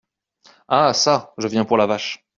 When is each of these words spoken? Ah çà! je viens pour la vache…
Ah 0.67 0.93
çà! 0.93 1.29
je 1.37 1.47
viens 1.47 1.63
pour 1.63 1.77
la 1.77 1.85
vache… 1.85 2.25